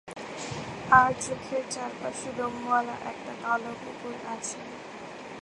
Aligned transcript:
আর 0.91 1.11
চোখের 1.21 1.63
চারপাশে 1.69 2.29
লোমওয়ালা 2.37 2.95
একটা 3.11 3.33
কালো 3.43 3.71
কুকুর 3.81 4.15
আছে। 4.33 4.59